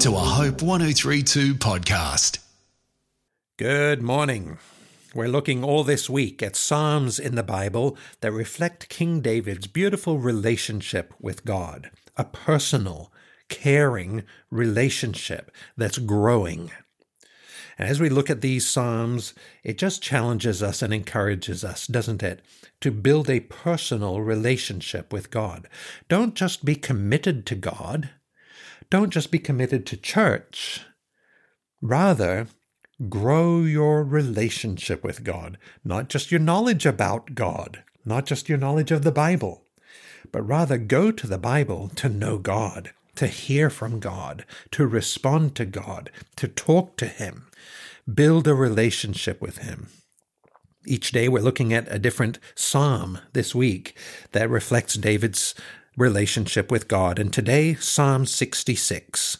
to 0.00 0.16
a 0.16 0.18
Hope 0.18 0.62
1032 0.62 1.56
podcast. 1.56 2.38
Good 3.58 4.00
morning. 4.00 4.56
We're 5.14 5.28
looking 5.28 5.62
all 5.62 5.84
this 5.84 6.08
week 6.08 6.42
at 6.42 6.56
Psalms 6.56 7.18
in 7.18 7.34
the 7.34 7.42
Bible 7.42 7.98
that 8.22 8.32
reflect 8.32 8.88
King 8.88 9.20
David's 9.20 9.66
beautiful 9.66 10.18
relationship 10.18 11.12
with 11.20 11.44
God, 11.44 11.90
a 12.16 12.24
personal, 12.24 13.12
caring 13.50 14.22
relationship 14.50 15.50
that's 15.76 15.98
growing. 15.98 16.70
And 17.76 17.86
as 17.86 18.00
we 18.00 18.08
look 18.08 18.30
at 18.30 18.40
these 18.40 18.66
Psalms, 18.66 19.34
it 19.62 19.76
just 19.76 20.02
challenges 20.02 20.62
us 20.62 20.80
and 20.80 20.94
encourages 20.94 21.62
us, 21.62 21.86
doesn't 21.86 22.22
it, 22.22 22.40
to 22.80 22.90
build 22.90 23.28
a 23.28 23.40
personal 23.40 24.22
relationship 24.22 25.12
with 25.12 25.30
God. 25.30 25.68
Don't 26.08 26.34
just 26.34 26.64
be 26.64 26.74
committed 26.74 27.44
to 27.44 27.54
God, 27.54 28.08
don't 28.88 29.10
just 29.10 29.30
be 29.30 29.38
committed 29.38 29.86
to 29.86 29.96
church. 29.96 30.82
Rather, 31.82 32.46
grow 33.08 33.60
your 33.62 34.04
relationship 34.04 35.02
with 35.02 35.24
God, 35.24 35.58
not 35.84 36.08
just 36.08 36.30
your 36.30 36.40
knowledge 36.40 36.86
about 36.86 37.34
God, 37.34 37.82
not 38.04 38.26
just 38.26 38.48
your 38.48 38.58
knowledge 38.58 38.90
of 38.90 39.02
the 39.02 39.12
Bible, 39.12 39.64
but 40.32 40.42
rather 40.42 40.78
go 40.78 41.10
to 41.10 41.26
the 41.26 41.38
Bible 41.38 41.90
to 41.96 42.08
know 42.08 42.38
God, 42.38 42.92
to 43.16 43.26
hear 43.26 43.70
from 43.70 44.00
God, 44.00 44.44
to 44.72 44.86
respond 44.86 45.54
to 45.56 45.64
God, 45.64 46.10
to 46.36 46.48
talk 46.48 46.96
to 46.96 47.06
Him, 47.06 47.46
build 48.12 48.46
a 48.46 48.54
relationship 48.54 49.40
with 49.40 49.58
Him. 49.58 49.88
Each 50.86 51.12
day 51.12 51.28
we're 51.28 51.42
looking 51.42 51.72
at 51.72 51.92
a 51.92 51.98
different 51.98 52.38
psalm 52.54 53.18
this 53.32 53.54
week 53.54 53.96
that 54.32 54.48
reflects 54.48 54.94
David's 54.94 55.54
relationship 56.00 56.70
with 56.70 56.88
God. 56.88 57.18
And 57.18 57.32
today, 57.32 57.74
Psalm 57.74 58.26
66. 58.26 59.38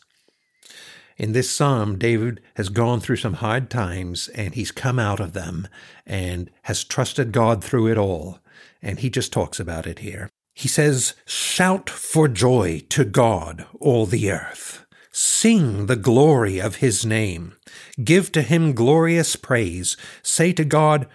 In 1.17 1.33
this 1.33 1.51
psalm, 1.51 1.99
David 1.99 2.41
has 2.55 2.69
gone 2.69 3.01
through 3.01 3.17
some 3.17 3.35
hard 3.35 3.69
times 3.69 4.29
and 4.29 4.55
he's 4.55 4.71
come 4.71 4.99
out 4.99 5.21
of 5.21 5.33
them 5.33 5.69
and 6.07 6.51
has 6.63 6.85
trusted 6.85 7.33
God 7.33 7.63
through 7.65 7.89
it 7.89 7.99
all. 7.99 8.39
And 8.81 9.01
he 9.01 9.11
just 9.11 9.33
talks 9.33 9.61
about 9.61 9.87
it 9.87 9.99
here. 9.99 10.31
He 10.55 10.69
says, 10.69 11.15
Shout 11.27 11.91
for 11.91 12.29
joy 12.29 12.83
to 12.91 13.05
God, 13.05 13.67
all 13.81 14.07
the 14.07 14.31
earth. 14.31 14.87
Sing 15.13 15.87
the 15.87 15.97
glory 15.97 16.61
of 16.61 16.77
his 16.77 17.05
name. 17.05 17.55
Give 18.03 18.31
to 18.33 18.43
him 18.43 18.73
glorious 18.73 19.37
praise. 19.37 19.97
Say 20.23 20.53
to 20.53 20.65
God, 20.65 21.07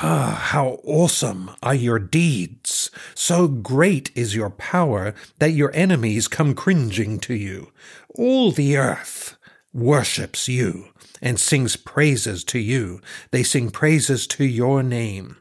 Ah, 0.00 0.38
how 0.52 0.78
awesome 0.84 1.50
are 1.60 1.74
your 1.74 1.98
deeds! 1.98 2.88
So 3.16 3.48
great 3.48 4.12
is 4.14 4.32
your 4.32 4.50
power 4.50 5.12
that 5.40 5.50
your 5.50 5.74
enemies 5.74 6.28
come 6.28 6.54
cringing 6.54 7.18
to 7.18 7.34
you. 7.34 7.72
All 8.14 8.52
the 8.52 8.76
earth 8.76 9.36
worships 9.72 10.46
you 10.46 10.90
and 11.20 11.40
sings 11.40 11.74
praises 11.74 12.44
to 12.44 12.60
you. 12.60 13.00
They 13.32 13.42
sing 13.42 13.70
praises 13.70 14.28
to 14.28 14.44
your 14.44 14.84
name. 14.84 15.36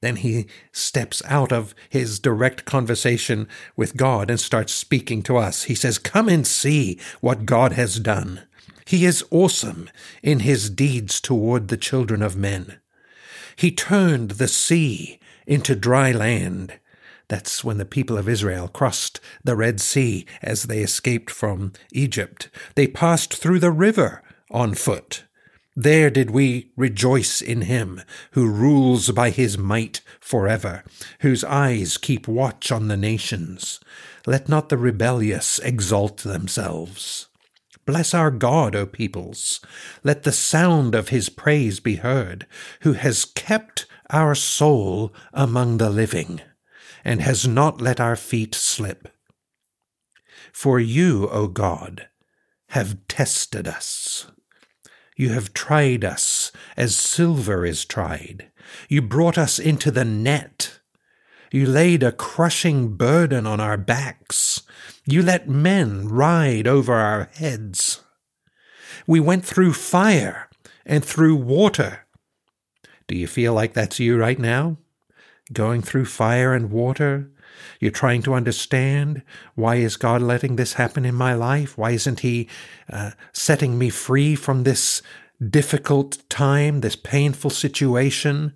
Then 0.00 0.16
he 0.16 0.46
steps 0.70 1.20
out 1.24 1.52
of 1.52 1.74
his 1.90 2.20
direct 2.20 2.64
conversation 2.64 3.48
with 3.74 3.96
God 3.96 4.30
and 4.30 4.38
starts 4.38 4.72
speaking 4.72 5.24
to 5.24 5.36
us. 5.36 5.64
He 5.64 5.74
says, 5.74 5.98
Come 5.98 6.28
and 6.28 6.46
see 6.46 7.00
what 7.20 7.44
God 7.44 7.72
has 7.72 7.98
done. 7.98 8.42
He 8.84 9.04
is 9.04 9.24
awesome 9.32 9.90
in 10.22 10.40
his 10.40 10.70
deeds 10.70 11.20
toward 11.20 11.66
the 11.66 11.76
children 11.76 12.22
of 12.22 12.36
men. 12.36 12.78
He 13.56 13.70
turned 13.70 14.32
the 14.32 14.48
sea 14.48 15.18
into 15.46 15.74
dry 15.74 16.12
land. 16.12 16.74
That's 17.28 17.64
when 17.64 17.78
the 17.78 17.84
people 17.84 18.18
of 18.18 18.28
Israel 18.28 18.68
crossed 18.68 19.18
the 19.42 19.56
Red 19.56 19.80
Sea 19.80 20.26
as 20.42 20.64
they 20.64 20.80
escaped 20.80 21.30
from 21.30 21.72
Egypt. 21.90 22.50
They 22.74 22.86
passed 22.86 23.34
through 23.34 23.58
the 23.60 23.72
river 23.72 24.22
on 24.50 24.74
foot. 24.74 25.24
There 25.74 26.08
did 26.08 26.30
we 26.30 26.70
rejoice 26.76 27.42
in 27.42 27.62
him 27.62 28.02
who 28.32 28.48
rules 28.48 29.10
by 29.10 29.30
his 29.30 29.58
might 29.58 30.00
forever, 30.20 30.84
whose 31.20 31.44
eyes 31.44 31.98
keep 31.98 32.28
watch 32.28 32.70
on 32.70 32.88
the 32.88 32.96
nations. 32.96 33.80
Let 34.26 34.48
not 34.48 34.68
the 34.68 34.78
rebellious 34.78 35.58
exalt 35.58 36.18
themselves. 36.18 37.28
Bless 37.86 38.12
our 38.12 38.32
God, 38.32 38.74
O 38.74 38.84
peoples. 38.84 39.60
Let 40.02 40.24
the 40.24 40.32
sound 40.32 40.94
of 40.96 41.10
his 41.10 41.28
praise 41.28 41.78
be 41.78 41.96
heard, 41.96 42.46
who 42.80 42.94
has 42.94 43.24
kept 43.24 43.86
our 44.10 44.34
soul 44.34 45.14
among 45.32 45.78
the 45.78 45.88
living, 45.88 46.40
and 47.04 47.22
has 47.22 47.46
not 47.46 47.80
let 47.80 48.00
our 48.00 48.16
feet 48.16 48.54
slip. 48.54 49.08
For 50.52 50.80
you, 50.80 51.28
O 51.28 51.46
God, 51.46 52.08
have 52.70 53.06
tested 53.06 53.68
us. 53.68 54.26
You 55.16 55.30
have 55.30 55.54
tried 55.54 56.04
us 56.04 56.50
as 56.76 56.96
silver 56.96 57.64
is 57.64 57.84
tried. 57.84 58.50
You 58.88 59.00
brought 59.00 59.38
us 59.38 59.58
into 59.58 59.90
the 59.90 60.04
net. 60.04 60.80
You 61.50 61.66
laid 61.66 62.02
a 62.02 62.12
crushing 62.12 62.96
burden 62.96 63.46
on 63.46 63.60
our 63.60 63.76
backs. 63.76 64.62
You 65.06 65.22
let 65.22 65.48
men 65.48 66.08
ride 66.08 66.66
over 66.66 66.94
our 66.94 67.30
heads. 67.34 68.00
We 69.06 69.20
went 69.20 69.44
through 69.44 69.74
fire 69.74 70.48
and 70.84 71.04
through 71.04 71.36
water. 71.36 72.06
Do 73.06 73.16
you 73.16 73.26
feel 73.26 73.54
like 73.54 73.72
that's 73.72 74.00
you 74.00 74.18
right 74.18 74.38
now? 74.38 74.78
Going 75.52 75.82
through 75.82 76.06
fire 76.06 76.52
and 76.52 76.70
water? 76.70 77.30
You're 77.78 77.90
trying 77.90 78.22
to 78.22 78.34
understand 78.34 79.22
why 79.54 79.76
is 79.76 79.96
God 79.96 80.22
letting 80.22 80.56
this 80.56 80.74
happen 80.74 81.04
in 81.04 81.14
my 81.14 81.34
life? 81.34 81.78
Why 81.78 81.92
isn't 81.92 82.20
He 82.20 82.48
uh, 82.90 83.12
setting 83.32 83.78
me 83.78 83.90
free 83.90 84.34
from 84.34 84.64
this 84.64 85.02
difficult 85.40 86.28
time, 86.28 86.80
this 86.80 86.96
painful 86.96 87.50
situation? 87.50 88.54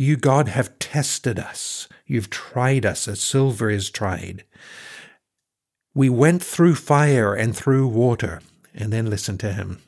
You, 0.00 0.16
God, 0.16 0.46
have 0.46 0.78
tested 0.78 1.40
us. 1.40 1.88
You've 2.06 2.30
tried 2.30 2.86
us 2.86 3.08
as 3.08 3.20
silver 3.20 3.68
is 3.68 3.90
tried. 3.90 4.44
We 5.92 6.08
went 6.08 6.40
through 6.40 6.76
fire 6.76 7.34
and 7.34 7.54
through 7.56 7.88
water. 7.88 8.40
And 8.72 8.92
then 8.92 9.10
listen 9.10 9.38
to 9.38 9.52
him. 9.52 9.82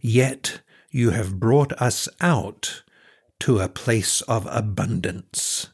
Yet 0.00 0.60
you 0.92 1.10
have 1.10 1.40
brought 1.40 1.72
us 1.72 2.08
out 2.20 2.84
to 3.40 3.58
a 3.58 3.68
place 3.68 4.20
of 4.20 4.46
abundance. 4.48 5.70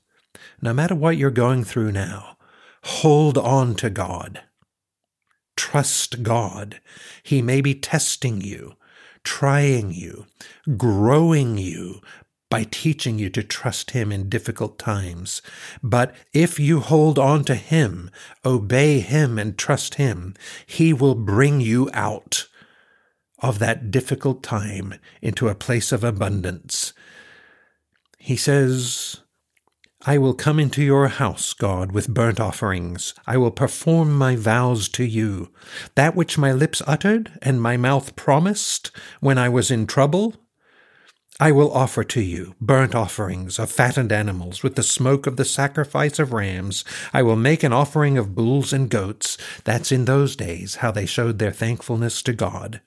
No 0.62 0.72
matter 0.72 0.94
what 0.94 1.18
you're 1.18 1.30
going 1.30 1.62
through 1.62 1.92
now, 1.92 2.38
hold 2.84 3.36
on 3.36 3.74
to 3.74 3.90
God. 3.90 4.40
Trust 5.58 6.22
God. 6.22 6.80
He 7.22 7.42
may 7.42 7.60
be 7.60 7.74
testing 7.74 8.40
you, 8.40 8.76
trying 9.24 9.92
you, 9.92 10.24
growing 10.78 11.58
you, 11.58 12.00
by 12.50 12.64
teaching 12.64 13.18
you 13.18 13.30
to 13.30 13.42
trust 13.42 13.92
Him 13.92 14.12
in 14.12 14.28
difficult 14.28 14.78
times. 14.78 15.40
But 15.82 16.14
if 16.34 16.58
you 16.58 16.80
hold 16.80 17.18
on 17.18 17.44
to 17.44 17.54
Him, 17.54 18.10
obey 18.44 19.00
Him, 19.00 19.38
and 19.38 19.56
trust 19.56 19.94
Him, 19.94 20.34
He 20.66 20.92
will 20.92 21.14
bring 21.14 21.60
you 21.60 21.88
out 21.94 22.48
of 23.38 23.58
that 23.60 23.90
difficult 23.90 24.42
time 24.42 24.94
into 25.22 25.48
a 25.48 25.54
place 25.54 25.92
of 25.92 26.04
abundance. 26.04 26.92
He 28.18 28.36
says, 28.36 29.22
I 30.06 30.16
will 30.18 30.34
come 30.34 30.58
into 30.58 30.82
your 30.82 31.08
house, 31.08 31.52
God, 31.52 31.92
with 31.92 32.12
burnt 32.12 32.40
offerings. 32.40 33.14
I 33.26 33.36
will 33.36 33.50
perform 33.50 34.12
my 34.16 34.34
vows 34.34 34.88
to 34.90 35.04
you. 35.04 35.50
That 35.94 36.14
which 36.14 36.38
my 36.38 36.52
lips 36.52 36.82
uttered 36.86 37.38
and 37.42 37.62
my 37.62 37.76
mouth 37.76 38.16
promised 38.16 38.90
when 39.20 39.36
I 39.38 39.48
was 39.50 39.70
in 39.70 39.86
trouble, 39.86 40.36
I 41.42 41.52
will 41.52 41.72
offer 41.72 42.04
to 42.04 42.20
you 42.20 42.54
burnt 42.60 42.94
offerings 42.94 43.58
of 43.58 43.72
fattened 43.72 44.12
animals 44.12 44.62
with 44.62 44.74
the 44.74 44.82
smoke 44.82 45.26
of 45.26 45.38
the 45.38 45.46
sacrifice 45.46 46.18
of 46.18 46.34
rams. 46.34 46.84
I 47.14 47.22
will 47.22 47.34
make 47.34 47.62
an 47.62 47.72
offering 47.72 48.18
of 48.18 48.34
bulls 48.34 48.74
and 48.74 48.90
goats. 48.90 49.38
That's 49.64 49.90
in 49.90 50.04
those 50.04 50.36
days 50.36 50.76
how 50.76 50.90
they 50.90 51.06
showed 51.06 51.38
their 51.38 51.50
thankfulness 51.50 52.20
to 52.24 52.34
God. 52.34 52.82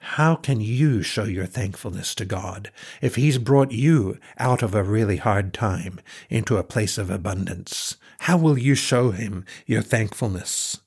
How 0.00 0.34
can 0.34 0.60
you 0.60 1.02
show 1.02 1.24
your 1.24 1.46
thankfulness 1.46 2.14
to 2.16 2.26
God 2.26 2.70
if 3.00 3.16
He's 3.16 3.38
brought 3.38 3.72
you 3.72 4.18
out 4.36 4.62
of 4.62 4.74
a 4.74 4.84
really 4.84 5.16
hard 5.16 5.54
time 5.54 5.98
into 6.28 6.58
a 6.58 6.62
place 6.62 6.98
of 6.98 7.08
abundance? 7.08 7.96
How 8.20 8.36
will 8.36 8.58
you 8.58 8.74
show 8.74 9.12
Him 9.12 9.46
your 9.64 9.80
thankfulness? 9.80 10.78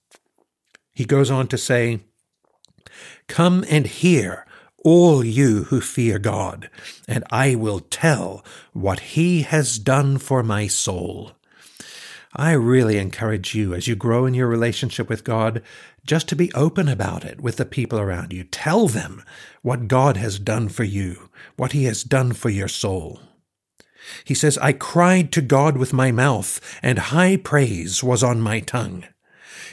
He 0.94 1.06
goes 1.06 1.32
on 1.32 1.48
to 1.48 1.58
say, 1.58 2.02
Come 3.28 3.66
and 3.72 3.88
hear 3.88 4.46
all 4.84 5.24
you 5.24 5.66
who 5.66 5.82
fear 5.82 6.20
God, 6.20 6.70
and 7.08 7.24
I 7.30 7.56
will 7.56 7.80
tell 7.80 8.44
what 8.74 9.00
He 9.00 9.42
has 9.44 9.80
done 9.80 10.18
for 10.18 10.44
my 10.44 10.68
soul. 10.68 11.32
I 12.36 12.54
really 12.54 12.98
encourage 12.98 13.54
you 13.54 13.74
as 13.74 13.88
you 13.88 13.96
grow 13.96 14.26
in 14.26 14.34
your 14.34 14.48
relationship 14.48 15.10
with 15.10 15.24
God 15.24 15.62
just 16.06 16.30
to 16.30 16.36
be 16.36 16.54
open 16.54 16.88
about 16.88 17.26
it 17.26 17.42
with 17.42 17.58
the 17.58 17.66
people 17.66 18.00
around 18.00 18.32
you. 18.32 18.44
Tell 18.46 18.88
them 18.88 19.24
what 19.62 19.88
God 19.88 20.18
has 20.18 20.40
done 20.40 20.70
for 20.70 20.84
you, 20.84 21.30
what 21.58 21.74
He 21.74 21.84
has 21.86 22.04
done 22.04 22.34
for 22.34 22.50
your 22.50 22.70
soul. 22.70 23.20
He 24.24 24.34
says, 24.34 24.58
I 24.58 24.74
cried 24.74 25.32
to 25.34 25.42
God 25.42 25.78
with 25.78 25.94
my 25.94 26.12
mouth, 26.12 26.60
and 26.82 26.98
high 26.98 27.38
praise 27.38 28.04
was 28.04 28.24
on 28.24 28.42
my 28.42 28.60
tongue. 28.60 29.04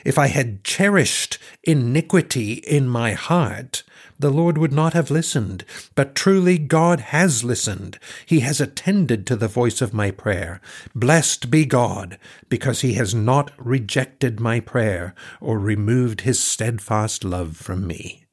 If 0.04 0.18
I 0.18 0.28
had 0.28 0.64
cherished 0.64 1.38
iniquity 1.64 2.54
in 2.54 2.88
my 2.88 3.12
heart, 3.12 3.82
the 4.18 4.30
Lord 4.30 4.58
would 4.58 4.72
not 4.72 4.94
have 4.94 5.10
listened. 5.10 5.64
But 5.94 6.14
truly 6.14 6.58
God 6.58 7.00
has 7.00 7.44
listened. 7.44 7.98
He 8.26 8.40
has 8.40 8.60
attended 8.60 9.26
to 9.26 9.36
the 9.36 9.48
voice 9.48 9.80
of 9.80 9.94
my 9.94 10.10
prayer. 10.10 10.60
Blessed 10.94 11.50
be 11.50 11.64
God, 11.64 12.18
because 12.48 12.80
he 12.80 12.94
has 12.94 13.14
not 13.14 13.52
rejected 13.56 14.40
my 14.40 14.60
prayer 14.60 15.14
or 15.40 15.58
removed 15.58 16.22
his 16.22 16.40
steadfast 16.42 17.24
love 17.24 17.56
from 17.56 17.86
me. 17.86 18.24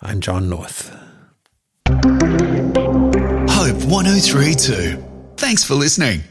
I'm 0.00 0.20
John 0.20 0.48
North. 0.48 0.90
Hope 3.48 3.82
1032. 3.84 5.04
Thanks 5.36 5.64
for 5.64 5.74
listening. 5.74 6.22